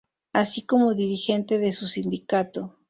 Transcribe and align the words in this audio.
Así 0.33 0.65
como 0.65 0.95
dirigente 0.95 1.59
de 1.59 1.71
su 1.71 1.87
sindicato. 1.87 2.75